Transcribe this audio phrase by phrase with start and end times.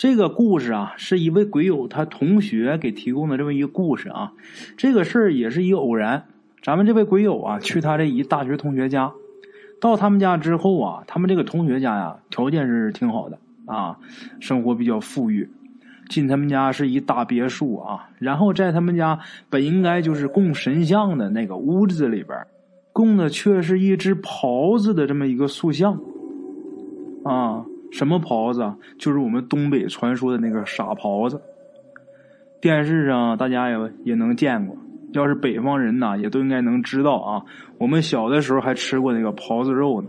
[0.00, 4.32] 这个故事啊，是一位鬼友他同学给提供的这么一个故事啊。
[4.78, 6.24] 这个事儿也是一个偶然。
[6.62, 9.12] 咱们这位鬼友啊，去他这一大学同学家，
[9.78, 13.98] 到他们家之后啊，他们这个同学家呀，条件是挺好的啊，
[14.40, 15.50] 生活比较富裕。
[16.08, 19.18] 进他们家是一大别墅啊，然后在他们家
[19.50, 22.46] 本应该就是供神像的那个屋子里边，
[22.94, 26.00] 供的却是一只狍子的这么一个塑像
[27.22, 27.66] 啊。
[27.92, 28.76] 什么狍子啊？
[28.98, 31.40] 就是我们东北传说的那个傻狍子。
[32.60, 34.76] 电视上大家也也能见过。
[35.12, 37.42] 要是北方人呐，也都应该能知道啊。
[37.78, 40.08] 我们小的时候还吃过那个狍子肉呢。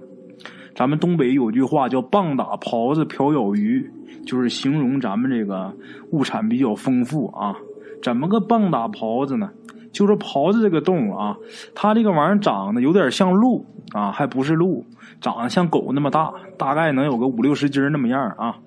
[0.76, 3.90] 咱们东北有句话叫“棒打狍子，瓢舀鱼”，
[4.26, 5.74] 就是形容咱们这个
[6.12, 7.56] 物产比较丰富啊。
[8.04, 9.50] 怎么个棒打狍子呢？
[9.92, 11.36] 就是狍子这个动物啊，
[11.76, 14.86] 它这个玩意儿长得有点像鹿啊，还不是鹿。
[15.20, 18.58] 长得像狗那么大，大概能有个五六十斤那么样啊。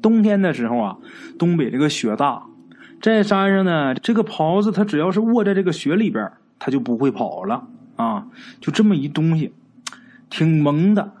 [0.00, 0.96] 冬天的时候啊，
[1.38, 2.44] 东北这个雪大，
[3.02, 7.66] 在山上呢，这个狍子它只要是卧在这个雪里边，它就不会跑了
[7.96, 8.26] 啊。
[8.60, 9.52] 就这么一东西，
[10.30, 11.12] 挺萌的。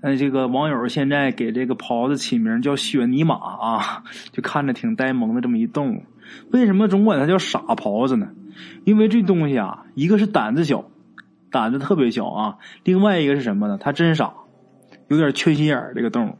[0.00, 6.02] 那这个网友现在给这个狍子起名叫雪泥马啊，就看着挺呆萌的这么一动物。
[6.50, 8.30] 为什么总管它叫傻狍子呢？
[8.84, 10.86] 因为这东西啊，一个是胆子小。
[11.52, 12.56] 胆子特别小啊！
[12.82, 13.78] 另外一个是什么呢？
[13.78, 14.32] 他真傻，
[15.08, 15.92] 有点缺心眼儿。
[15.94, 16.38] 这个动物，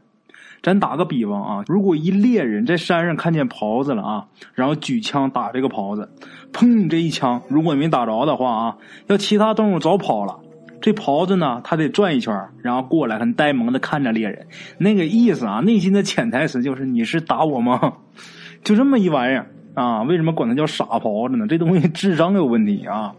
[0.63, 6.11] 咱打个比方啊，如果一猎人在山上看见狍子了啊，然后举枪打这个狍子，
[6.51, 6.89] 砰！
[6.89, 10.39] 这一枪如果没打着的话啊，要其他动物早跑了。
[10.81, 14.47] 这狍子呢，他得转一圈，然后过来很呆萌的看着猎人，
[14.79, 17.93] 那个意思啊，内心的潜台词就是你是打我吗？
[18.65, 20.01] 就这么一玩意儿啊？
[20.03, 21.47] 为什么管它叫傻狍子呢？
[21.47, 23.13] 这东西智商有问题啊！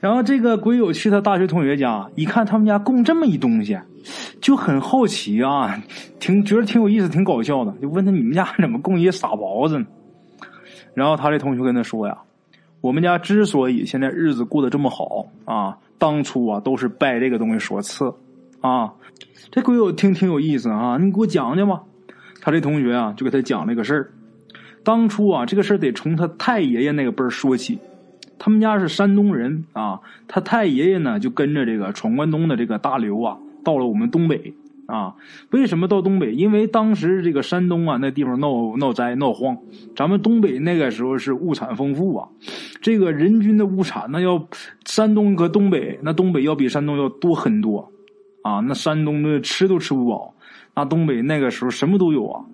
[0.00, 3.78] 然后这个鬼友去他大学同学家，一看他们家供这么一东西，
[4.40, 5.82] 就很好奇啊，
[6.20, 9.86] 挺觉得挺有意思，挺搞笑的，就问他你们家怎么供一傻狍子呢？
[10.94, 12.16] 然后他这同学跟他说呀，
[12.80, 18.14] 我们家之所以现在日子过得这么好啊，当初啊都是拜这个东西所赐
[18.60, 18.92] 啊。
[19.50, 21.82] 这鬼友听挺有意思啊，你给我讲讲吧。
[22.40, 24.12] 他这同学啊就给他讲这个事儿，
[24.84, 27.78] 当初啊这个事儿得从他太爷爷那个辈儿说起。
[28.38, 34.54] 他们家是山东人啊，他太爷爷呢就跟着这个闯关东的这个大刘啊，到了我们东北
[34.86, 35.16] 啊。
[35.50, 36.32] 为什么到东北？
[36.32, 39.58] 因为当时这个山东啊那地方闹闹灾闹荒，
[39.96, 42.28] 咱们东北那个时候是物产丰富啊，
[42.80, 44.46] 这个人均的物产那要
[44.84, 47.90] 山东和东北，那东北要比山东要多很多
[48.42, 48.60] 啊。
[48.60, 50.34] 那山东的吃都吃不饱，
[50.74, 52.44] 那东北那个时候什么都有啊。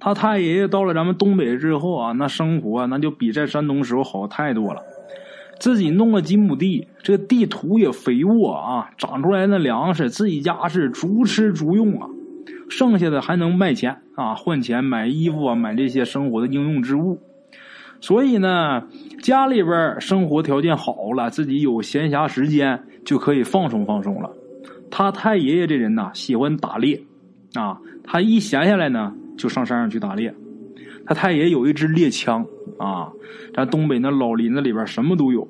[0.00, 4.82] 他太爷爷到了咱们东北之后啊，那生活那就比在山东时候好太多了。
[5.58, 12.08] 自己弄了几亩地，这地土也肥沃啊，长出来的粮食自己家是足吃足用啊，
[12.68, 17.20] 剩下的还能卖钱啊，换钱买衣服啊，买这些生活的应用之物。
[18.00, 18.82] 所以呢，
[19.22, 24.30] 家里边生活条件好了，自己有闲暇时间就可以放松放松了。
[24.90, 27.00] 他太爷爷这人呐，喜欢打猎
[27.54, 30.34] 啊，他一闲下来呢，就上山上去打猎。
[31.06, 32.46] 他太爷有一支猎枪。
[32.76, 33.12] 啊，
[33.54, 35.46] 咱东北那老林子里边什么都有，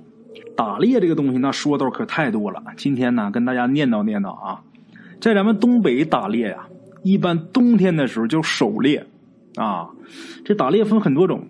[0.54, 2.62] 打猎这个东西那说道可太多了。
[2.76, 4.60] 今天呢，跟大家念叨念叨啊，
[5.22, 6.66] 在咱们东北打猎呀，
[7.02, 9.06] 一般冬天的时候就狩猎
[9.56, 9.88] 啊。
[10.44, 11.48] 这打猎分很多种，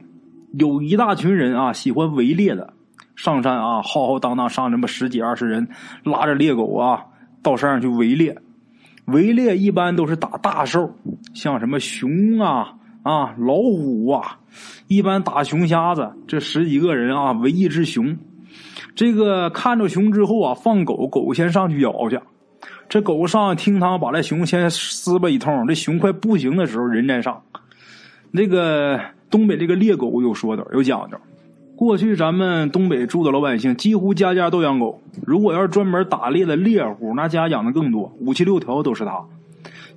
[0.52, 2.72] 有一大群人啊喜欢围猎的，
[3.16, 5.66] 上山啊浩浩荡荡上这么十几二十人，
[6.04, 7.06] 拉着猎狗啊
[7.42, 8.38] 到山上去围猎。
[9.06, 10.94] 围猎一般都是打大兽，
[11.34, 12.74] 像什么熊啊。
[13.04, 14.38] 啊，老虎啊，
[14.88, 18.16] 一般打熊瞎子，这十几个人啊围一只熊，
[18.94, 22.18] 这个看着熊之后啊，放狗狗先上去咬去，
[22.88, 27.42] 这狗上厅堂把这熊先撕吧一通，这熊快不行的时候人再上。
[28.30, 28.98] 那个
[29.28, 31.18] 东北这个猎狗有说道有讲究，
[31.76, 39.22] 过去咱们东北住的老百姓几乎家家都养狗，如果要是专门打猎的猎户，那家养的更多，五七六条都是他，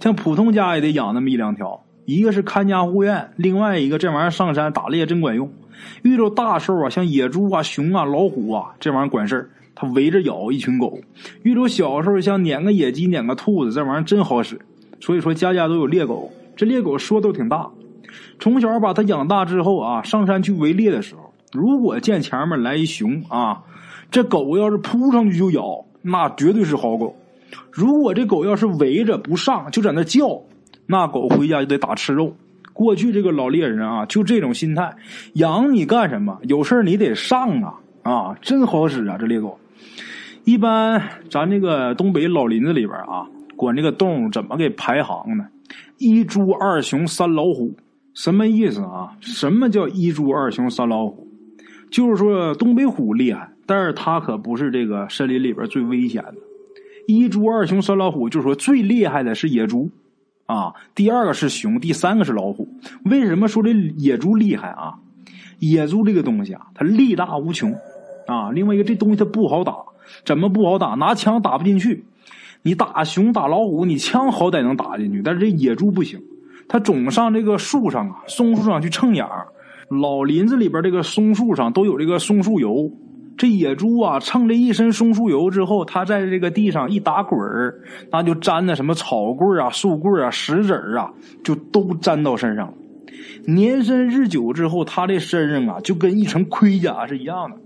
[0.01, 1.81] 像普通家也得养那么一两条。
[2.07, 5.51] 一个是看家护院，另外一个这玩意儿上山打猎真管用。
[6.04, 10.98] 遇着大兽啊，像野猪啊、熊啊、老虎啊，这玩意儿管事儿，它围着咬一群狗。
[11.44, 14.57] 遇着小时候像撵个野鸡、撵个兔子，这玩意儿真好使。
[15.01, 17.69] 所以说家家都有猎狗，这猎狗说都挺大。
[18.39, 23.63] 从小把它养大之后啊，上山去围猎的时候，如果见前面来一熊啊，
[24.10, 27.13] 这狗要是扑上去就咬，那绝对是好狗。
[27.69, 30.42] 如果这狗要是围着不上，就在那叫。
[30.88, 32.36] 那狗回家就得打吃肉。
[32.74, 34.95] 过去这个老猎人啊，就这种心态，
[35.34, 36.38] 养你干什么？
[36.44, 37.74] 有事你得上啊
[38.04, 39.18] 啊，真好使啊！
[39.19, 39.60] 这猎狗，
[40.45, 45.48] 一般咱这个东北老林子里边啊，管这个动物怎么给排行呢？
[45.98, 47.75] 一猪二熊三老虎，
[48.13, 49.12] 什么意思啊？
[49.22, 51.28] 什么叫一猪二熊三老虎？
[51.89, 56.36] 就是说东北虎厉害，但是它可不是这个森林里边最危险的。
[57.07, 59.89] 一猪二熊三老虎，就是说最厉害的是野猪
[60.48, 62.68] 啊，第二个是熊，第三个是老虎。
[63.04, 64.96] 为什么说这野猪厉害啊？
[65.60, 67.76] 野猪这个东西啊，它力大无穷
[68.28, 68.50] 啊。
[68.52, 69.76] 另外一个，这东西它不好打，
[70.26, 70.96] 怎么不好打？
[70.96, 72.06] 拿枪打不进去。
[72.62, 76.22] 你打熊打老虎，你枪好歹能打进去，但是这野猪不行，
[76.68, 79.48] 它总上这个树上啊，松树上去蹭眼儿。
[79.90, 82.90] 老林子里边这个松树上都有这个松树油，
[83.38, 87.80] 这野猪啊蹭了一身松树油之后，它在这个地上一打滚儿，
[88.12, 91.13] 那就粘的什么草棍啊、树棍啊、石子儿啊，
[91.44, 92.74] 就都粘到身上了。
[93.45, 97.57] 年深日久之后，它这身上啊就跟一层盔甲是一样的，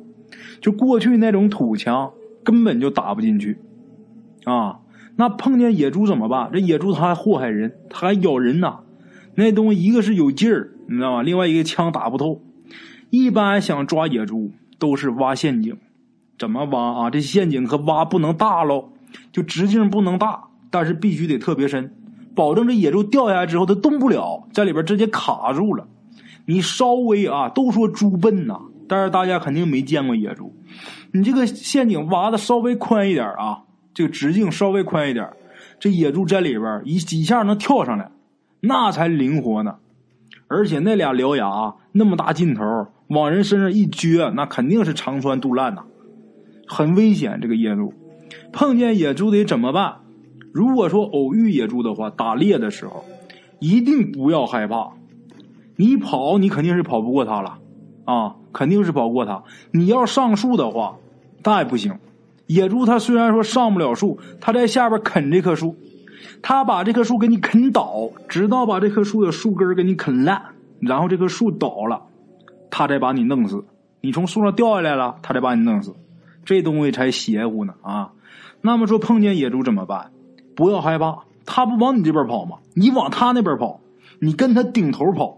[0.60, 2.12] 就过去那种土墙
[2.44, 3.58] 根本就打不进去
[4.44, 4.80] 啊。
[5.16, 6.50] 那碰见野猪怎么办？
[6.52, 8.80] 这野猪它还祸害人，它还咬人呐。
[9.36, 11.22] 那东西一个是有劲儿，你知道吗？
[11.24, 12.42] 另外一个枪打不透。
[13.10, 14.52] 一般想抓野猪
[14.82, 15.78] 都是挖陷阱，
[16.40, 17.10] 怎么挖啊？
[17.12, 18.90] 这陷阱可挖不能大喽，
[19.32, 21.94] 就直径不能大，但是必须得特别深，
[22.34, 25.88] 保证这野猪掉下来之后它动不了，在里边直接卡住了。
[26.48, 30.52] 你稍微啊，都说猪笨呐，但是大家肯定没见过野猪。
[31.12, 33.62] 你这个陷阱挖的稍微宽一点啊，
[33.94, 35.30] 这个直径稍微宽一点，
[35.80, 38.10] 这野猪在里边一几下能跳上来。
[38.62, 39.76] 那才灵活呢，
[40.48, 42.64] 而且那俩獠牙那么大劲头，
[43.12, 45.84] 往人身上一撅，那肯定是肠穿肚烂呐，
[46.66, 47.40] 很危险。
[47.42, 47.94] 这个野猪，
[48.54, 49.98] 碰见野猪得怎么办？
[50.54, 53.04] 如果说偶遇野猪的话，打猎的时候
[53.60, 54.92] 一定不要害怕。
[55.76, 57.58] 你跑，你肯定是跑不过它了
[58.06, 59.44] 啊，肯定是跑不过它。
[59.72, 60.96] 你要上树的话，
[61.44, 61.94] 那也不行。
[62.48, 65.76] 野猪它虽然说上不了树，它在下边啃这棵树。
[66.42, 70.42] 它把这棵树给你啃倒，直到把这棵树的树根给你啃烂，
[70.80, 72.02] 然后这棵树倒了，
[72.72, 73.64] 他再把你弄死。
[74.02, 75.94] 你从树上掉下来了，他再把你弄死。
[76.44, 78.14] 这东西才邪乎呢啊！
[78.62, 80.12] 那么说碰见野猪怎么办？
[80.56, 82.58] 不要害怕，他不往你这边跑吗？
[82.74, 83.80] 你往他那边跑，
[84.20, 85.38] 你跟他顶头跑。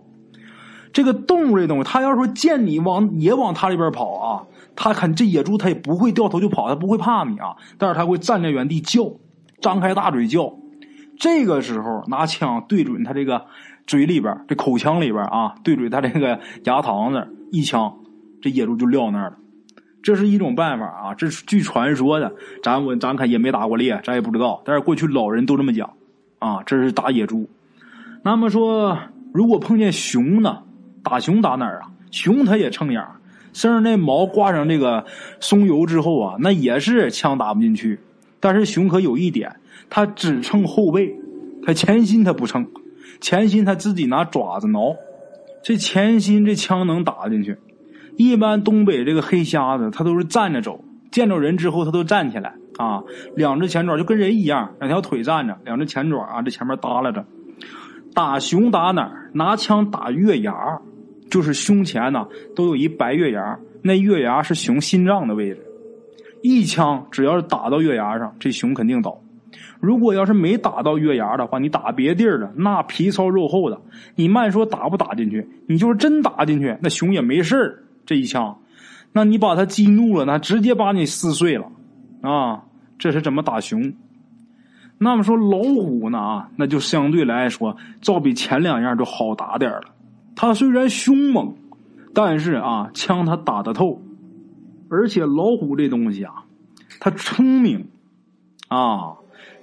[0.93, 4.43] 这个动物这东西，他要说见你往也往他这边跑啊，
[4.75, 9.11] 他肯这野猪他也不会掉头就跑，他不会怕你啊，但是他会站在原地叫，
[9.59, 10.53] 张开大嘴叫。
[11.19, 13.45] 这个时候拿枪对准他这个
[13.85, 17.93] 嘴里边，这口腔里边啊，对准他这个牙膛子一枪，
[18.41, 19.37] 这野猪就撂那儿了。
[20.01, 24.61] 这是一种办法啊，这是据传说的，咱我咱可也没打过猎，咱也不知道。
[24.65, 25.93] 但是过去老人都这么讲
[26.39, 27.49] 啊，这是打野猪。
[28.23, 28.97] 那么说，
[29.33, 30.63] 如果碰见熊呢？
[31.03, 31.91] 打熊打哪儿啊？
[32.11, 33.15] 熊它也蹭痒，
[33.53, 35.05] 身上那毛挂上这个
[35.39, 37.99] 松油之后啊，那也是枪打不进去。
[38.39, 39.55] 但是熊可有一点。
[39.89, 41.15] 它只蹭后背，
[41.63, 42.65] 它前心它不蹭，
[43.21, 44.95] 前心他自己拿爪子挠，
[45.63, 47.57] 这前心这枪能打进去。
[48.17, 53.03] 一般东北这个黑瞎子他都是站着走，见着人之后他都站起来啊，
[53.35, 57.25] 两只前爪就跟人一样，两条腿站着，两只前爪啊这前面耷拉着。
[58.13, 59.31] 打熊打哪儿？
[59.33, 60.79] 拿枪打月牙，
[61.31, 65.65] 就是胸前呢都有一白月牙，那月牙是熊心脏的位置，
[66.43, 69.19] 一枪只要是打到月牙上，这熊肯定倒。
[69.79, 73.81] 如果要是没打到月牙的话，你打别地儿的，那皮糙肉厚的，
[74.15, 75.47] 你慢说打不打进去？
[75.67, 77.83] 你就是真打进去，那熊也没事儿。
[78.05, 78.57] 这一枪，
[79.11, 81.67] 那你把它激怒了，那直接把你撕碎了
[82.21, 82.63] 啊！
[82.97, 83.93] 这是怎么打熊？
[84.97, 86.17] 那么说老虎呢？
[86.17, 89.83] 啊，那就相对来说，照比前两样就好打点了。
[90.35, 91.55] 它虽然凶猛，
[92.13, 94.01] 但是啊，枪它打得透，
[94.89, 96.43] 而且老虎这东西啊，
[96.99, 97.87] 它聪明
[98.67, 99.13] 啊。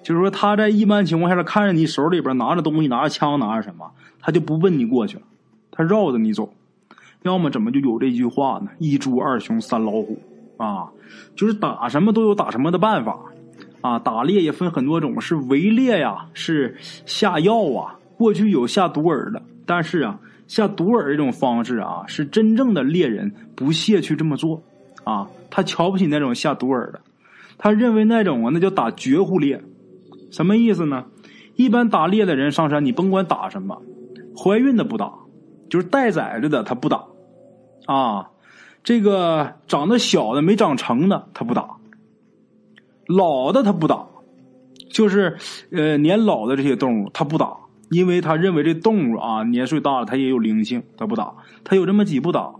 [0.02, 3.90] 就是说，他在一般情况下，他看着你手里边拿着东西，拿着枪，拿着什么，
[4.20, 5.22] 他就不问你过去了，
[5.70, 6.52] 他绕着你走。
[7.22, 8.70] 要么怎么就有这句话呢？
[8.78, 10.18] 一猪二熊三老虎
[10.56, 10.88] 啊，
[11.36, 13.18] 就是打什么都有打什么的办法
[13.82, 13.98] 啊。
[13.98, 17.98] 打猎也分很多种，是围猎呀，是下药啊。
[18.16, 24.62] 过去有下毒饵的，但是啊，下毒饵这种方式啊，是真正的猎人不屑去这么做
[25.04, 25.28] 啊。
[25.50, 27.00] 他瞧不起那种下毒饵的，
[27.58, 29.62] 他认为那种啊，那叫打绝户猎。
[30.30, 31.04] 什么意思呢？
[31.56, 33.82] 一般打猎的人上山，你甭管打什么，
[34.34, 35.12] 怀孕的不打，
[35.68, 37.04] 就是带崽子的他不打，
[37.84, 38.30] 啊，
[38.82, 41.76] 这个长得小的没长成的他不打，
[43.06, 44.06] 老的他不打，
[44.88, 45.36] 就是
[45.70, 47.54] 呃年老的这些动物他不打，
[47.90, 52.52] 因为他认为这动物啊年岁大了他也有灵性，他不打，他有这么几不打。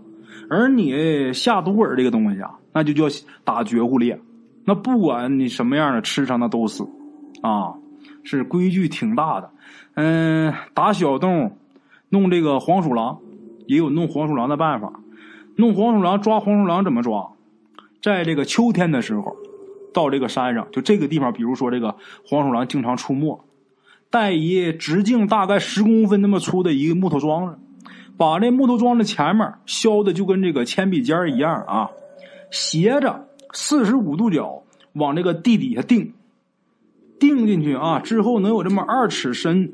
[0.49, 4.19] 而你下毒饵这个东西啊，那就叫打绝户猎，
[4.65, 6.85] 那不管你什么样的吃上那都死。
[7.41, 7.73] 啊，
[8.23, 9.49] 是规矩挺大的，
[9.95, 11.51] 嗯，打小动物，
[12.09, 13.19] 弄这个黄鼠狼，
[13.67, 14.93] 也有弄黄鼠狼的办法。
[15.57, 17.31] 弄黄鼠狼抓黄鼠狼怎么抓？
[18.01, 19.35] 在这个秋天的时候，
[19.93, 21.95] 到这个山上，就这个地方，比如说这个
[22.25, 23.43] 黄鼠狼经常出没，
[24.09, 27.59] 带一直径大概十公分那么粗的一个木头桩子，
[28.17, 31.91] 把这木头桩子前面削的就跟这个铅笔尖一样啊，
[32.49, 36.13] 斜着四十五度角往这个地底下钉，
[37.21, 39.71] 钉进去啊，之后能有这么二尺深，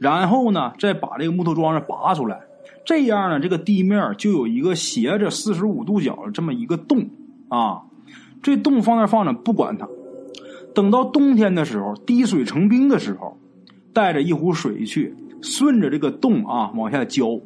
[0.00, 2.40] 然后呢，再把这个木头桩子拔出来。
[2.84, 7.08] 这样呢，这个地面就有一个斜着四十五度角的这么一个洞
[7.48, 7.82] 啊。
[8.42, 9.88] 这洞放那放着，不管它。
[10.74, 13.38] 等到冬天的时候，滴水成冰的时候，
[13.92, 17.38] 带着一壶水去，顺着这个洞啊往下浇。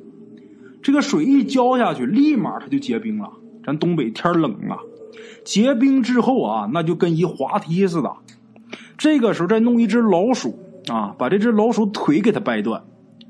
[0.83, 3.31] 这个水一浇下去，立马它就结冰了。
[3.67, 4.79] 咱东北天冷啊，
[5.45, 8.11] 结冰之后啊，那就跟一滑梯似的。
[8.97, 10.59] 这个时候再弄一只老鼠
[10.89, 12.83] 啊，把这只老鼠腿给它掰断，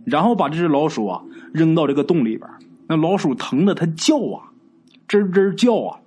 [0.04, 1.23] 然后把这只老鼠啊。
[1.52, 2.50] 扔到这个洞里边，
[2.88, 4.50] 那老鼠疼的它叫啊，
[5.06, 6.00] 吱吱叫啊。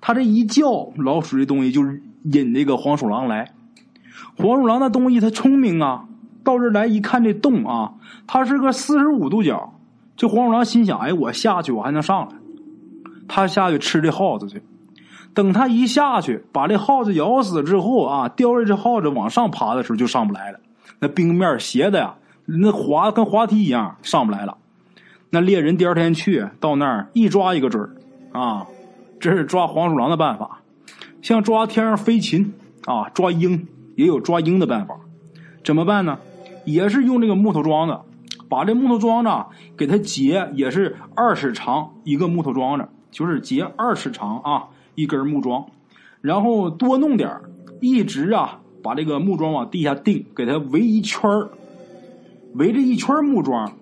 [0.00, 1.82] 它这一叫，老鼠这东西就
[2.22, 3.52] 引这个黄鼠狼来。
[4.38, 6.06] 黄鼠狼那东西它聪明啊，
[6.42, 7.92] 到这来一看这洞啊，
[8.26, 9.74] 它是个四十五度角。
[10.16, 12.36] 这黄鼠狼心想：哎，我下去我还能上来。
[13.28, 14.62] 他下去吃这耗子去。
[15.34, 20.60] 等他一下去，把这耗子咬死之后啊，叼着这耗子往上爬的时候就上不来了。
[20.98, 24.56] 那冰面斜的呀，那滑跟滑梯一样，上不来了。
[25.30, 28.66] 那猎人第二天去到那儿一抓一个准儿，啊，
[29.18, 30.60] 这是抓黄鼠狼的办法。
[31.22, 32.52] 像抓天上飞禽
[32.84, 34.96] 啊，抓鹰也有抓鹰的办法。
[35.64, 36.18] 怎么办呢？
[36.64, 37.98] 也是用这个木头桩子，
[38.48, 39.30] 把这木头桩子
[39.76, 44.64] 给它结，也是二尺长一个木头桩子，就是截二尺长啊
[44.96, 45.66] 一根木桩，
[46.20, 47.30] 然后多弄点
[47.80, 51.30] 一直啊把这个木桩往地下钉，给它围一圈
[52.54, 53.72] 围着一圈木桩。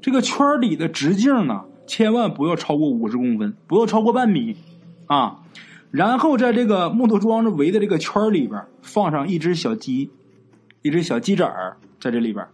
[0.00, 4.56] 这个圈里的直径呢，千万不要超过五十公分，不要超过半米，
[5.06, 5.42] 啊，
[5.92, 10.10] 然后在这个木头桩子围的这个圈里边放上一只小鸡，
[10.82, 12.44] 一只小鸡仔儿在这里边，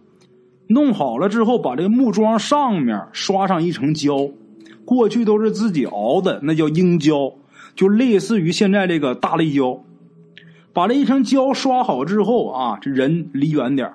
[0.67, 4.29] 弄好了之后，把这个木桩上面刷上一层胶，
[4.89, 7.31] 过去都是自己熬的，那叫鹰胶，
[7.75, 9.83] 就类似于现在这个大力胶，
[10.73, 13.93] 把这一层胶刷好之后啊，这人离远点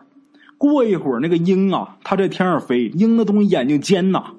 [0.56, 4.34] 过一会儿，那个鹰啊，它在天上飞，鹰的东西眼睛尖呐，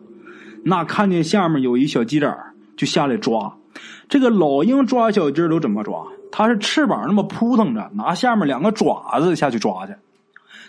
[0.64, 2.38] 那看见下面有一小鸡仔
[2.78, 3.58] 就下来抓。
[4.08, 6.06] 这个老鹰抓小鸡都怎么抓？
[6.32, 9.94] 它是翅膀那么扑腾着，拿下面两个爪子下去抓去。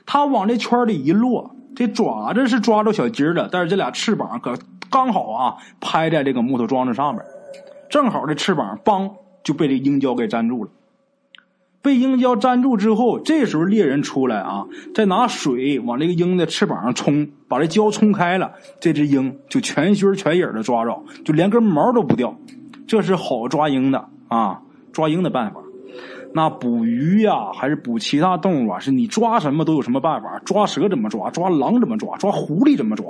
[0.05, 4.59] 它往这圈里一落，这爪子是抓着小鸡的，但是这俩翅膀可
[4.97, 7.23] 刚好啊，拍在这个木头桩子上面，
[7.91, 9.11] 正好这翅膀梆
[9.45, 10.71] 就被这鹰胶给粘住了。
[11.83, 22.35] 被鹰胶粘住之后，这时候猎人出来啊，再拿水往这个鹰的翅膀上冲，把这胶冲开了，这只鹰就全心全影的抓着，就连根毛都不掉。
[22.88, 24.62] 这是好抓鹰的啊，
[24.95, 25.61] 抓鹰的办法。
[26.33, 28.79] 那捕鱼呀，还是捕其他动物啊？
[28.79, 30.38] 是你抓什么都有什么办法？
[30.38, 31.29] 抓蛇怎么抓？
[31.29, 32.17] 抓狼怎么抓？
[32.17, 33.07] 抓狐狸怎么抓？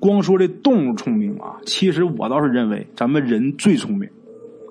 [0.00, 4.08] 光说这动物聪明啊，其实我倒是认为咱们人最聪明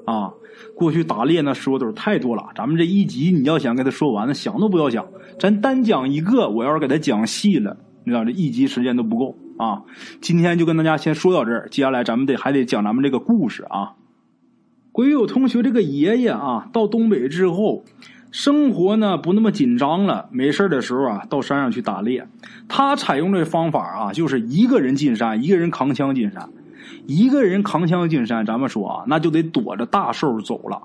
[0.06, 0.34] 啊。
[0.74, 5.06] 过去打猎那说的太多了，咱们这一集你要想给他说完，那想都不要想。
[5.40, 9.84] 咱单讲一个，我要是给他讲细了，你知道这一集时间都不够啊。
[10.22, 13.94] 今天就跟大家先说到这儿，接下来咱们得还得讲咱们这个故事啊。
[14.92, 17.84] 鬼友同学这个爷爷啊，到东北之后，
[18.38, 22.28] 生活呢不那么紧张了，没事的时候啊，到山上去打猎。
[22.68, 26.50] 他采用的方法啊，就是一个人进山，一个人扛枪进山。
[27.08, 30.82] 一个人扛枪进山，咱们说啊，那就得躲着大兽走了，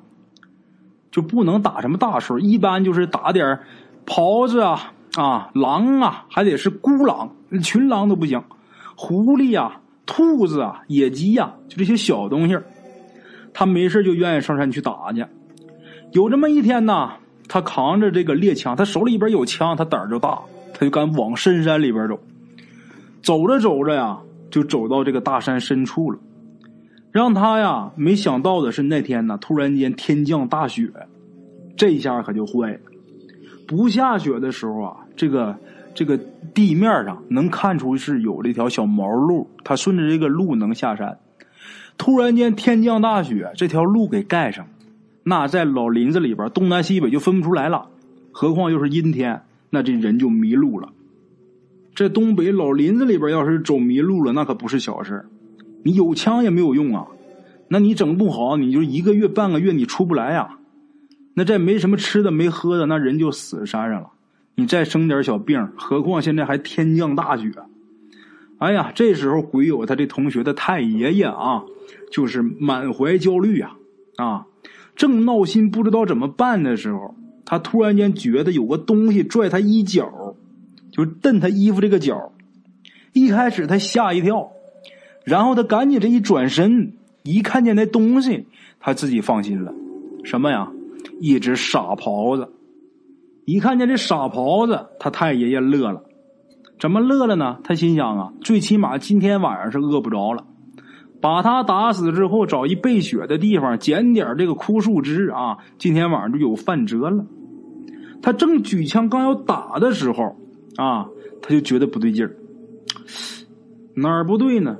[1.10, 3.58] 就不能打什么大兽，一般就是打点
[4.06, 8.40] 狍子啊啊狼啊，还得是孤狼，群狼都不行，
[8.94, 12.56] 狐狸呀、兔子啊、野鸡呀，就这些小东西
[13.52, 15.26] 他没事就愿意上山去打去。
[16.12, 17.14] 有这么一天呢，
[17.50, 20.40] 他扛着这个猎枪，他手里边有枪，他胆儿就大，
[20.72, 22.18] 他就敢往深山里边走。
[23.20, 24.20] 走着走着呀。
[24.50, 26.18] 就走到这个大山深处了，
[27.12, 30.90] 让他呀没想到的是那天呢，突然间天降大雪，
[31.76, 32.80] 这一下可就坏了。
[33.68, 35.56] 不下雪的时候啊，这个
[35.94, 36.18] 这个
[36.52, 41.16] 地面上能看出是有这条小毛路，他顺着这个路能下山。
[41.96, 44.70] 突然间天降大雪，这条路给盖上了，
[45.22, 47.88] 那在老林子里边东南西北就分不出来了，
[48.32, 50.92] 何况又是阴天，那这人就迷路了。
[51.94, 55.26] 这东北老林子里边，要是走迷路了，那可不是小事
[55.82, 57.06] 你有枪也没有用啊，
[57.68, 60.56] 那你整不好，你就一个月半个月你出不来呀。
[61.34, 64.08] 那再没什么吃的没喝的，那人就死山上了。
[64.56, 67.52] 你再生点小病，何况现在还天降大雪。
[68.58, 71.62] 哎呀，这时候鬼友他这同学的太爷爷啊，
[72.10, 73.76] 就是满怀焦虑啊
[74.16, 74.46] 啊，
[74.96, 80.34] 正闹心不知道怎么办的时候，他突然间觉得有个东西拽他衣角，
[80.90, 82.32] 就蹬他衣服这个角。
[83.12, 84.52] 一开始他吓一跳，
[85.24, 86.92] 然后他赶紧这一转身，
[87.22, 88.46] 一看见那东西，
[88.78, 89.74] 他自己放心了。
[90.22, 90.70] 什么呀？
[91.20, 92.48] 一只傻狍子。
[93.46, 96.04] 一看见这傻狍子，他太爷爷乐了。
[96.78, 97.58] 怎么乐了呢？
[97.64, 100.44] 他心想啊，最起码今天晚上是饿不着了。
[101.20, 107.24] 把他打死之后，找一备血的地方，捡点这个枯树枝啊，今天晚上就有饭辙了。
[108.22, 110.36] 他正举枪刚要打的时候，
[110.76, 111.06] 啊，
[111.42, 112.34] 他就觉得不对劲儿。
[113.94, 114.76] 哪儿不对呢？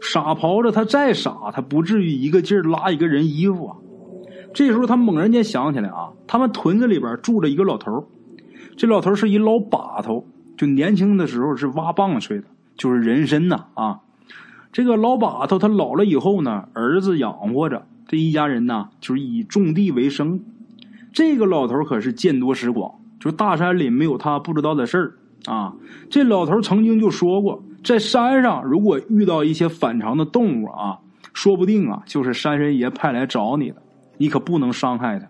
[0.00, 3.76] 傻狍子他再傻，他不至于一个劲儿拉一个人衣服啊。
[4.54, 8.08] 这时候他猛然间想起来啊，他们屯子里边住着一个老头
[8.76, 10.24] 这老头是一老把头，
[10.56, 12.44] 就年轻的时候是挖棒槌的，
[12.76, 14.00] 就是人参呐啊。
[14.72, 20.40] 这个老把头他老了以后呢，儿子养活着这一家人呢，就是以种地为生。
[21.12, 25.14] 这个老头可是见多识广，就大山里没有他不知道的事儿
[25.46, 25.74] 啊。
[26.10, 30.98] 这老头曾经就说过，在山上如果遇到一些反常的动物啊，
[31.32, 33.82] 说不定啊就是山神爷派来找你的。
[34.18, 35.28] 你可不能伤害他。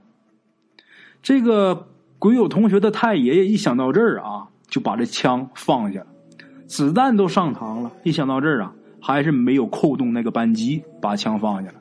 [1.23, 6.07] 这个鬼友同学的太爷爷一想到这儿啊，就把这枪放下了，
[6.67, 7.93] 子弹都上膛了。
[8.03, 11.75] 一想到这儿啊，还是没有扣动那个扳机，把枪放下了。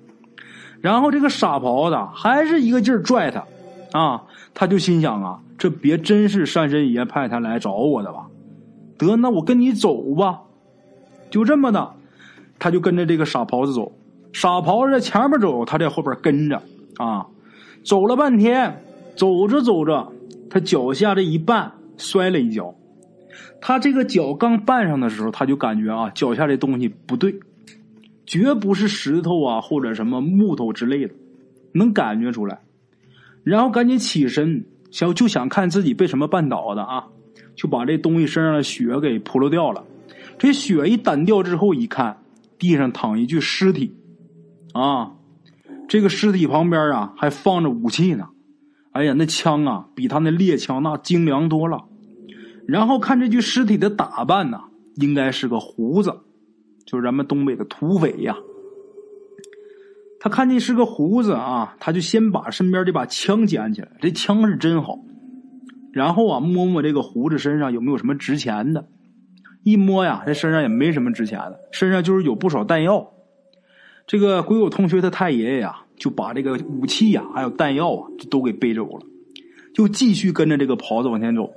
[0.80, 8.28] 然后这个傻狍子还是一个劲儿拽他，啊，他就心想啊，这别真是山神爷派他来找我的吧？
[8.98, 10.42] 得，那我跟你走吧。
[11.30, 11.94] 就这么的，
[12.60, 13.92] 他就跟着这个傻狍子走。
[14.34, 16.62] 傻狍子在前面走，他在后边跟着。
[16.98, 17.28] 啊，
[17.84, 18.84] 走了半天，
[19.16, 20.12] 走着走着，
[20.50, 22.74] 他脚下这一绊，摔了一跤。
[23.62, 27.36] 他这个脚刚绊上的时候，他就感觉啊，脚下这东西不对，
[28.26, 31.14] 绝不是石头啊，或者什么木头之类的，
[31.74, 32.60] 能感觉出来。
[33.44, 37.06] 然后赶紧起身，想就想看自己被什么绊倒的啊，
[37.56, 39.84] 就把这东西身上的血给扑噜掉了。
[40.38, 42.22] 这血一掸掉之后，一看
[42.60, 43.96] 地上躺一具尸体，
[44.74, 45.12] 啊。
[45.90, 48.28] 这个尸体旁边啊，还放着武器呢。
[48.92, 51.86] 哎呀，那枪啊，比他那猎枪那精良多了。
[52.68, 54.62] 然后看这具尸体的打扮呢，
[54.96, 56.14] 应该是个胡子，
[56.86, 58.36] 就是咱们东北的土匪呀。
[60.20, 65.00] 他看见是个胡子啊，他就先把身边这把枪捡起来，这枪是真好。
[65.94, 68.88] 然后啊，摸摸这个胡子身上有没有什么值钱的，
[69.64, 73.14] 一摸呀，这身上也没什么值钱的，身上就是有不少弹药。
[74.06, 79.06] 这个鬼友同学的太爷爷呀，就把这个武器呀，还有弹药啊，就都给背走了，
[79.74, 81.50] 就继续跟着这个袍子往前走。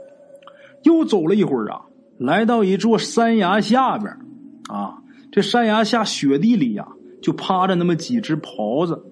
[0.83, 1.83] 又走了一会儿啊，
[2.19, 4.13] 来到一座山崖下边
[4.69, 4.99] 啊，
[5.31, 6.87] 这山崖下雪地里呀，
[7.23, 9.05] 就趴着那么几只狍子。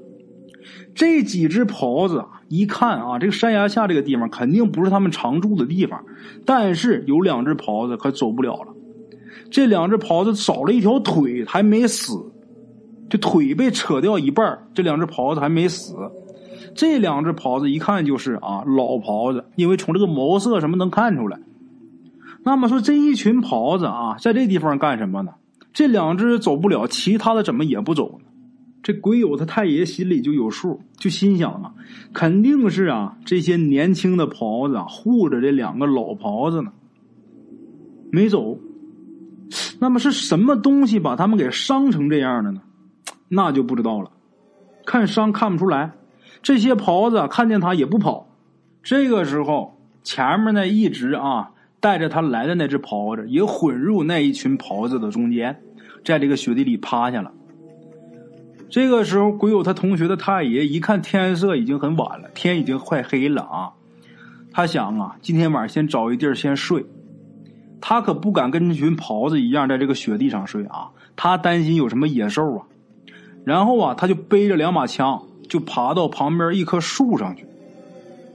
[0.94, 6.04] 这几只狍子啊一看啊，这个山崖下这个地方肯定不是他们常住的地方，
[6.44, 8.74] 但是有两只狍子可走不了了。
[9.50, 12.12] 这两只狍子少了一条腿，还没死。
[13.08, 15.94] 这腿被扯掉一半，这两只狍子还没死。
[16.74, 21.38] 这两只狍子一看就是啊老狍子，因为从这个毛色什么能看出来。
[22.42, 25.32] 那么说这一群狍子啊，在这地方干什么呢？
[25.72, 28.24] 这两只走不了，其他的怎么也不走呢？
[28.82, 31.74] 这鬼友他太爷心里就有数，就心想啊，
[32.12, 36.72] 肯定是啊这些年轻的狍子护着这两个老狍子呢，
[38.10, 38.58] 没走。
[39.80, 42.60] 那么是什么东西把他们给伤成这样的呢？
[43.28, 44.10] 那就不知道了，
[44.86, 45.92] 看伤看不出来。
[46.42, 48.28] 这些狍子看见他也不跑。
[48.82, 55.60] 这个时候，前面那一直啊带着他来的那只狍子也混入那一群狍子的中间，
[56.04, 57.32] 在这个雪地里趴下了。
[58.68, 63.72] 这个时候，鬼友他同学的太爷一看天色已经很晚了，天已经快黑了啊。
[64.52, 66.84] 他想啊，今天晚上先找一地儿先睡。
[67.80, 72.66] 他可不敢跟这群狍子一样在这个雪地上睡啊，他担心有什么野兽啊。
[73.44, 77.46] 然后啊，他就背着两把枪，就爬到旁边一棵树上去，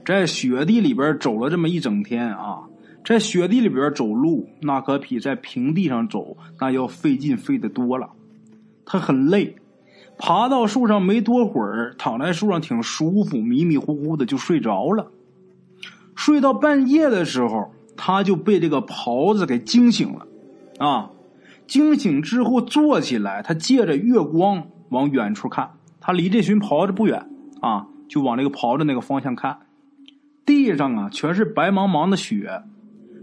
[0.04, 2.62] 在雪地里边走了这么一整天啊，
[3.04, 8.10] 在雪地里边走路，那可比在平地上走那要费劲费的多了。
[8.86, 9.56] 他很累，
[10.18, 15.10] 爬到树上没多会儿，躺在树上挺舒服，迷迷糊糊的就睡着了。
[16.16, 20.26] 睡到半夜的时候，他就被这个袍子给惊醒了，
[20.78, 21.10] 啊，
[21.66, 24.66] 惊醒之后坐起来，他借着月光。
[24.90, 27.28] 往远处看，他离这群狍子不远
[27.60, 29.58] 啊，就往这个狍子那个方向看。
[30.46, 32.62] 地上啊，全是白茫茫的雪，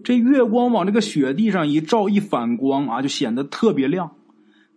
[0.03, 4.11] 这月光往这个雪地上一照，一反光啊，就显得特别亮，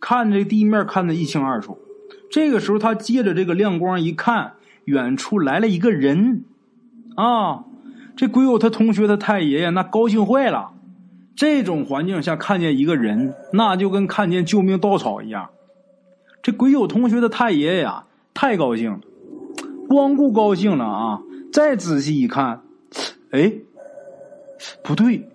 [0.01, 1.79] 看这地面看得一清二楚。
[2.31, 6.45] 这个时候，他借着这个亮光一看，远处来了一个人，
[7.17, 7.65] 啊，
[8.17, 10.73] 这鬼友他同学他太爷爷那高兴坏了。
[11.37, 15.51] 这种环境下看见一个人，那就跟看见救命稻草一样。
[16.43, 19.01] 这鬼友同学的太爷爷呀，太高兴了，
[19.89, 21.23] 光顾高兴了啊！
[21.53, 22.63] 再仔细一看，
[23.31, 23.53] 哎，
[24.83, 25.29] 不对，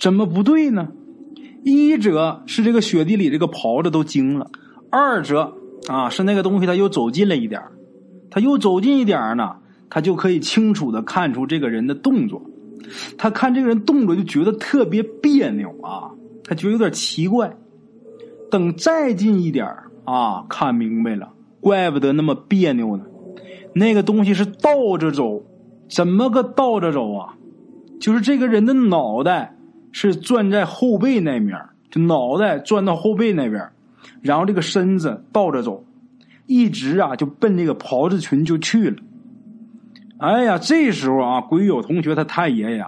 [0.00, 0.88] 怎么不对呢？
[1.64, 4.50] 一者是这个雪地里这个袍子都惊了，
[4.90, 5.54] 二者
[5.88, 7.60] 啊是那个东西他又走近了一点
[8.30, 9.56] 他又走近一点呢，
[9.90, 12.42] 他就可以清楚的看出这个人的动作。
[13.18, 16.12] 他看这个人动作就觉得特别别扭啊，
[16.44, 17.56] 他觉得有点奇怪。
[18.50, 19.66] 等再近一点
[20.04, 23.04] 啊，看明白了，怪不得那么别扭呢。
[23.74, 25.42] 那个东西是倒着走，
[25.90, 27.34] 怎么个倒着走啊？
[28.00, 29.54] 就是这个人的脑袋
[29.92, 31.58] 是转在后背那面，
[31.90, 33.70] 就脑袋转到后背那边，
[34.20, 35.84] 然后这个身子倒着走，
[36.46, 38.96] 一直啊就奔这个袍子裙就去了。
[40.18, 42.84] 哎呀，这时候啊，鬼友同学他太爷爷，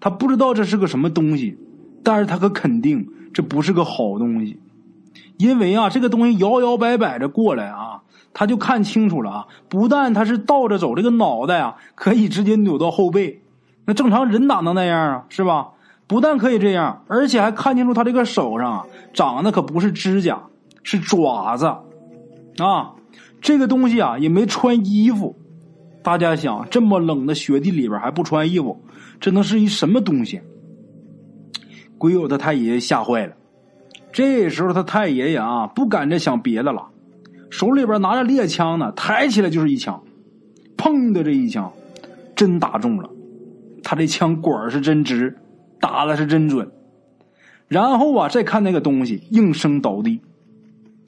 [0.00, 1.58] 他不知道这是个什么东西，
[2.02, 4.58] 但是他可肯定这不是个好东西，
[5.38, 13.41] 因为啊，这个东西摇摇摆摆的过来啊，他就看清楚了啊，不但他是倒着走，这个脑袋啊可以直接扭到后背，
[13.84, 15.68] 那正常人哪能那样啊，是吧？
[16.06, 20.42] 不但可以这样，而且还看清楚他这个手上啊长的可不是指甲，
[20.82, 21.66] 是爪子，
[22.58, 22.92] 啊，
[23.40, 25.36] 这个东西啊也没穿衣服。
[26.02, 28.82] 大家想，这么冷的雪地里边还不穿衣服，
[29.20, 30.42] 这能是一什么东西？
[31.96, 33.34] 鬼友的太爷爷吓坏了。
[34.12, 36.88] 这时候他太爷爷啊，不敢再想别的了，
[37.48, 40.02] 手里边拿着猎枪呢，抬起来就是一枪，
[40.76, 41.72] 砰的这一枪，
[42.36, 43.08] 真打中了。
[43.82, 45.38] 他这枪管是真直，
[45.80, 46.70] 打的是真准。
[47.68, 50.20] 然后啊，再看那个东西应声倒地，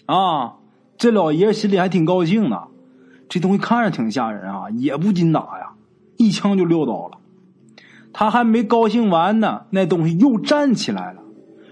[0.07, 0.55] 啊，
[0.97, 2.65] 这老爷心里还挺高兴呢。
[3.29, 5.73] 这东西看着挺吓人啊，也不禁打呀，
[6.17, 7.19] 一枪就撂倒了。
[8.13, 11.23] 他还没高兴完呢，那东西又站起来了，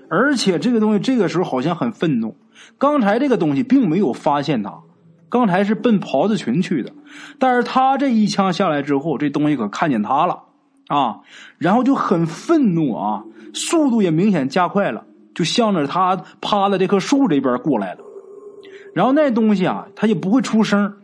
[0.08, 2.36] 而且这个东西这个时候好像很愤怒。
[2.78, 4.80] 刚才这个东西并没有发现他，
[5.28, 6.92] 刚才是奔袍子裙去的，
[7.38, 10.42] 但是他这一枪下来之后，这东西可看见他了
[10.94, 11.20] 啊，
[11.58, 13.24] 然后就很愤怒啊，
[13.54, 18.00] 速度也明显加快了，就向着他趴在这棵树这边过来了。
[18.94, 20.94] 然后那东西啊，他也不会出声。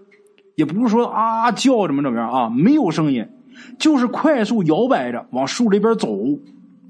[0.55, 3.29] 也不是说啊叫怎么怎么样啊，没有声音，
[3.79, 6.09] 就是快速摇摆着往树这边走，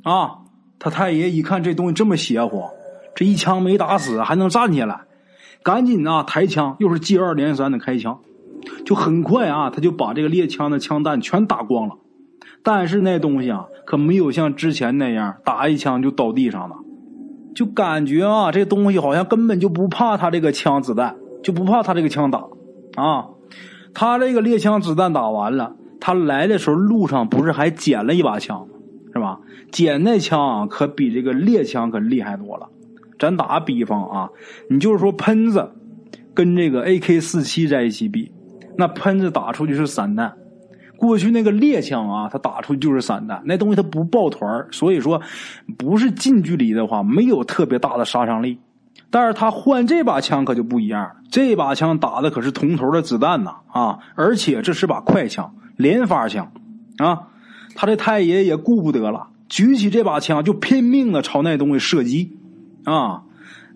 [0.05, 0.39] 啊，
[0.79, 2.65] 他太爷一看这东西这么邪乎，
[3.15, 5.03] 这一枪没打死还能站起来，
[5.63, 8.21] 赶紧啊抬枪，又是接二连三的开枪，
[8.87, 11.97] 就很快啊他就把这个猎枪的枪弹全打光了，
[12.69, 16.77] 但是那东西啊可没有像之前那样打一枪就倒地上了，
[17.55, 22.45] 就感觉啊这东西好像根本就不怕他这个枪子弹，就不怕他这个枪打，
[22.97, 23.29] 啊。
[23.95, 28.69] 他这个猎枪子弹打完了，他来的时候路上不是还捡了一把枪？
[29.15, 29.41] 是吧？
[29.73, 32.69] 捡那枪啊可比这个猎枪可厉害多了。
[33.19, 34.29] 咱打比方啊，
[34.69, 35.71] 你就是说喷子
[36.35, 38.31] 跟这个 AK 四七在一起比，
[38.77, 40.35] 那喷子打出去是散弹，
[40.99, 45.23] 过去那个猎枪啊，它打出去就是散弹，那东西它不抱团所以说
[45.79, 48.59] 不是近距离的话，没有特别大的杀伤力。
[49.11, 54.01] 但是他换这把枪可就不一样，这把枪打的可是铜头的子弹呐啊！
[54.17, 56.53] 而且这是把快枪，连发枪
[56.99, 57.29] 啊！
[57.75, 62.37] 他这太爷也顾不得了，举起这把枪就拼命的朝那东西射击
[62.85, 63.23] 啊！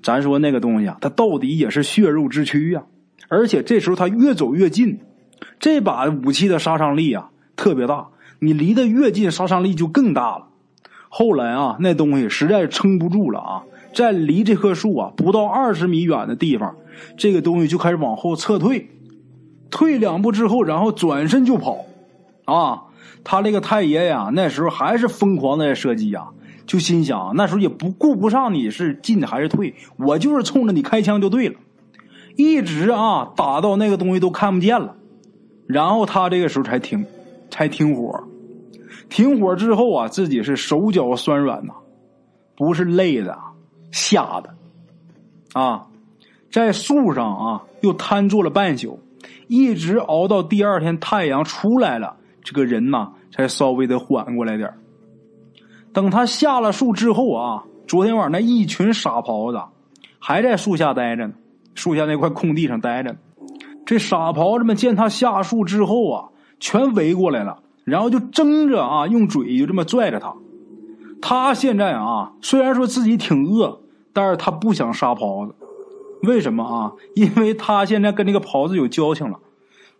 [0.02, 2.82] 咱说那个东西啊，他到底也是血肉之躯呀！
[3.28, 4.98] 而且这时候他越走越近，
[5.58, 10.46] 这把武器的杀伤力啊特别大，你离得越近，杀伤力就更大了。
[11.08, 13.62] 后来啊，那东西实在撑不住了啊！
[13.94, 16.74] 在离这棵树啊不到二十米远的地方，
[17.18, 18.88] 这个东西就开始往后撤退，
[19.70, 21.84] 退两步之后，然后转身就跑，
[22.46, 22.84] 啊，
[23.22, 26.28] 他这个太爷呀，那时候还是疯狂的射击呀，
[26.64, 31.56] 就心想那时候也不顾不上你是进还是退，我就是冲着你开枪就对了，
[32.36, 34.96] 一直啊打到那个东西都看不见了，
[35.66, 37.06] 然后他这个时候才停，
[37.50, 38.24] 才停火，
[39.08, 41.74] 停火之后啊，自己是手脚酸软呐，
[42.56, 43.38] 不是累的。
[43.94, 44.54] 吓的，
[45.52, 45.86] 啊，
[46.50, 48.98] 在树上啊，又瘫坐了半宿，
[49.48, 54.72] 一直熬到第二天太阳出来了，这个人呐才稍微的缓过来点
[55.92, 59.62] 等他下了树之后啊，昨天晚上那一群傻狍子
[60.18, 61.34] 还在树下待着呢，
[61.74, 63.14] 树下那块空地上待着。
[63.92, 66.24] 这傻狍子们见他下树之后啊，
[66.58, 70.34] 全围过来了，然后就争着啊，用嘴就这么拽着他。
[71.20, 73.80] 他现在啊，虽然说自己挺饿，
[74.14, 75.54] 但是他不想杀狍子。
[76.22, 76.92] 为什么啊？
[77.14, 79.38] 因为他现在跟这个狍子有交情了。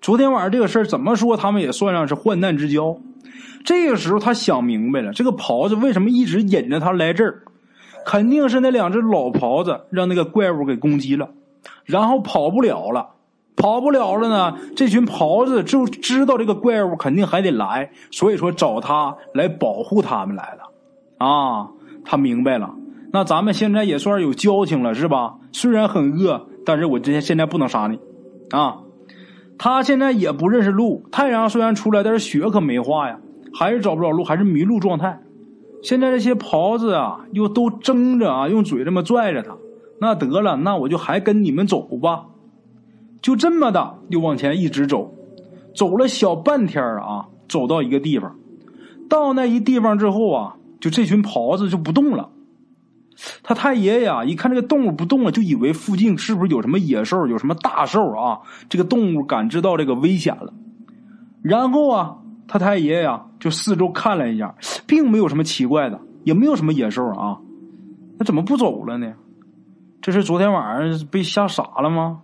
[0.01, 2.97] 昨天晚上这个事儿怎么说，他们也算上是患难之交。
[3.63, 7.43] 这个时候他想明白了，这个狍子为什么一直引着他来这儿，
[8.07, 11.29] 肯定是那两只老狍子让那个怪物给攻击了，
[11.85, 13.11] 然后跑不了了，
[13.57, 14.57] 跑不了了呢。
[14.75, 21.27] 这群狍子就知道这个怪物肯定还得来，所以说找他来保护他们来了。
[21.27, 21.69] 啊，
[22.05, 22.75] 他明白了。
[23.13, 25.35] 那咱们现在也算是有交情了，是吧？
[25.53, 27.99] 虽然很饿，但是我这现在不能杀你，
[28.51, 28.79] 啊。
[29.59, 33.19] 他现在也不认识路，太阳虽然出来，但是雪可没化呀，
[33.55, 35.21] 还是找不着路，还是迷路状态。
[35.83, 39.57] 现在这些狍子啊，又都争着啊，用嘴这么拽着他。
[40.01, 42.25] 那得了，那我就还跟你们走吧。
[43.23, 45.15] 就这么的，又往前一直走，
[45.75, 48.37] 走了小半天啊，走到一个地方。
[49.09, 52.29] 到那一地方之后啊，就这群狍子就不动了。
[53.43, 58.41] 他太爷爷啊，一看这个动物不动了，就以为附近是不是有什么野兽，有什么大兽啊？
[58.69, 60.53] 这个动物感知到这个危险了，
[61.43, 62.17] 然后啊，
[62.49, 64.55] 他太爷爷啊就四周看了一下，
[64.87, 67.39] 并没有什么奇怪的，也没有什么野兽啊，
[68.19, 69.13] 那怎么不走了呢？
[70.01, 72.23] 这是昨天晚上被吓傻了吗？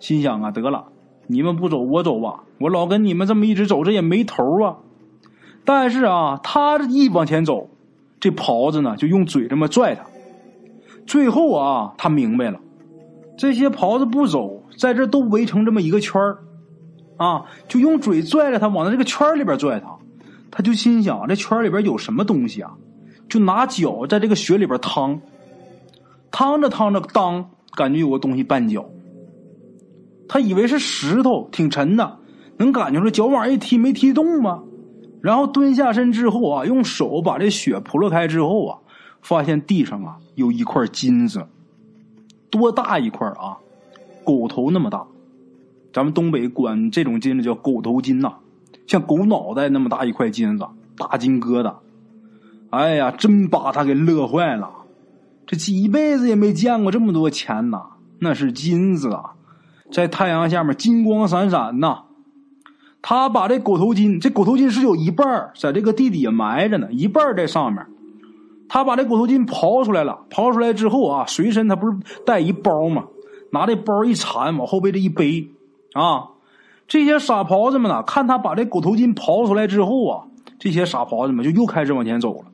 [0.00, 0.86] 心想啊，得了，
[1.26, 4.76] 你们不走，我走吧，我老跟你们这么一直走，这也没头啊。
[5.64, 7.68] 但是啊，他一往前走。
[8.20, 10.04] 这袍子呢，就用嘴这么拽他，
[11.08, 12.60] 最后啊，他明白了，
[13.36, 16.22] 这些袍子不走，在这都围成这么一个圈
[17.16, 19.96] 啊，就用嘴拽着他，往他这个圈里边拽他，
[20.52, 22.74] 他就心想，这圈里边有什么东西啊？
[23.28, 25.20] 就拿脚在这个雪里边趟，
[26.30, 28.86] 趟着趟着，当感觉有个东西绊脚，
[30.28, 32.18] 他以为是石头，挺沉的，
[32.56, 34.62] 能感觉出脚往上一踢，没踢动吗？
[35.20, 38.78] 然后蹲下身之后啊，用手把这雪扑了开之后啊，
[39.20, 41.46] 发现地上啊有一块金子，
[42.50, 43.58] 多大一块啊？
[44.24, 45.06] 狗头那么大，
[45.92, 48.34] 咱们东北管这种金子叫狗头金呐，
[48.86, 51.74] 像狗脑袋那么大一块金子，大金疙瘩。
[52.70, 54.70] 哎呀，真把他给乐坏了，
[55.46, 57.82] 这几辈子也没见过这么多钱呐，
[58.18, 59.34] 那是金子啊，
[59.92, 62.02] 在太阳下面金光闪闪呐。
[63.00, 67.84] 他把这狗头金，这狗头金是有一半在这个地底下埋着呢，一半在上面。
[68.68, 73.04] 他把这狗头金刨出来了，刨出来之后啊，随身他不是带一包吗？
[73.50, 75.50] 拿这包一缠，往后背这一背
[75.92, 76.28] 啊。
[76.88, 80.24] 这些傻狍子们呢，看他把这狗头金刨出来之后啊，
[80.58, 82.44] 这些傻狍子们就又开始往前走了。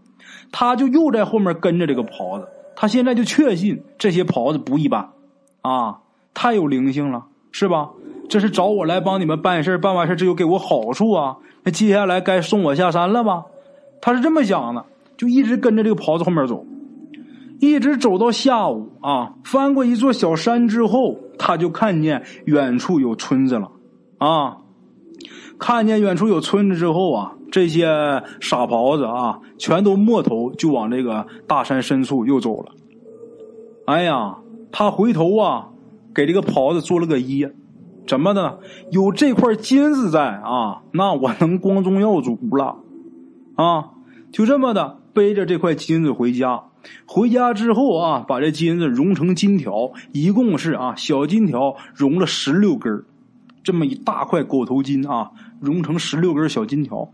[0.51, 5.11] 他就又在后面跟着这个狍子，他现在就确信这些狍子不一般
[5.61, 5.99] 啊，
[6.35, 7.91] 太有灵性了，是吧？
[8.29, 11.37] 这是找我来帮你们办事办完事这就给我好处啊！
[11.65, 13.45] 那接下来该送我下山了吧？
[14.03, 14.85] 他是这么想的，
[15.17, 16.67] 就一直跟着这个袍子后面走，
[17.59, 23.71] 一直走到下午啊，翻过一座小山之后，他就看见远处有村子了
[24.19, 24.59] 啊！
[25.59, 27.87] 看见远处有村子之后啊，这些
[28.41, 32.73] 傻狍子啊，全都摸头就往这个大山深处又走了。
[33.87, 34.37] 哎呀，
[34.71, 35.69] 他回头啊，
[36.19, 37.53] 给这个袍子做了个揖。
[38.09, 38.59] 怎么的？
[38.91, 42.79] 有这块金子在啊，那我能光宗耀祖了
[43.55, 43.91] 啊！
[44.33, 46.65] 就这么的背着这块金子回家。
[47.07, 53.05] 回家之后啊，把这金子融成金条，一共是啊小金条融了十六根
[53.63, 57.13] 这么一大块狗头金啊，融成十六根小金条，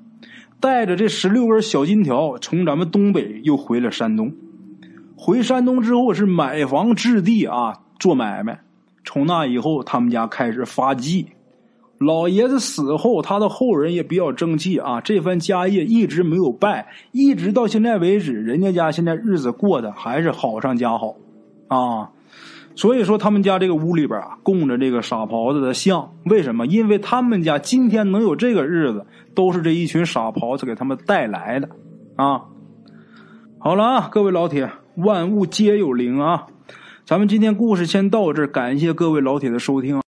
[0.60, 4.32] 带着这十六根小金条，从咱们东北又回了山东。
[5.14, 8.60] 回山东之后是买房置地啊，做买卖。
[9.04, 11.26] 从那以后，他们家开始发迹。
[11.98, 21.14] 老爷子死后，他的后人也比较争气啊，这番家业一直没有败，一直到现在为止，人家家现在日子过得还是好上加好
[21.68, 22.10] 啊。
[22.74, 26.12] 所以说，他们家这个屋里边啊，供着这个傻狍子的像。
[26.24, 26.66] 为什么？
[26.66, 31.68] 因为他们家今天能有这个日子，都是这一群傻狍子给他们带来的
[32.16, 32.42] 啊。
[33.60, 36.48] 好了啊，各位老铁，万物皆有灵啊。
[37.06, 40.03] 咱们今天故事先到这，感谢各位老铁的收听。